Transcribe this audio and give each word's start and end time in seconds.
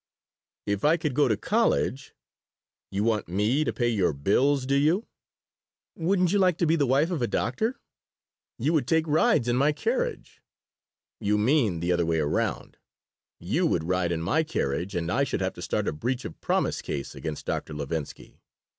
"If 0.65 0.83
I 0.83 0.97
could 0.97 1.13
go 1.13 1.27
to 1.27 1.37
college" 1.37 2.15
"You 2.91 3.03
want 3.03 3.27
me 3.27 3.63
to 3.63 3.71
pay 3.71 3.87
your 3.89 4.13
bills, 4.13 4.65
do 4.65 4.73
you?" 4.73 5.05
"Wouldn't 5.93 6.31
you 6.31 6.39
like 6.39 6.57
to 6.57 6.65
be 6.65 6.75
the 6.75 6.87
wife 6.87 7.11
of 7.11 7.21
a 7.21 7.27
doctor? 7.27 7.79
You 8.57 8.73
would 8.73 8.87
take 8.87 9.05
rides 9.05 9.47
in 9.47 9.57
my 9.57 9.71
carriage" 9.71 10.41
"You 11.21 11.37
mean 11.37 11.81
the 11.81 11.91
other 11.91 12.07
way 12.07 12.17
around: 12.17 12.77
you 13.39 13.67
would 13.67 13.83
ride 13.83 14.11
in 14.11 14.23
my 14.23 14.41
carriage 14.41 14.95
and 14.95 15.11
I 15.11 15.23
should 15.23 15.41
have 15.41 15.53
to 15.53 15.61
start 15.61 15.87
a 15.87 15.93
breach 15.93 16.25
of 16.25 16.41
promise 16.41 16.81
case 16.81 17.13
against 17.13 17.45
'Dr. 17.45 17.75
Levinsky.' 17.75 18.41